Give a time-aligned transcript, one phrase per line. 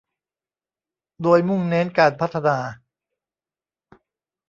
[1.21, 2.57] โดยมุ่งเน้นการพัฒนา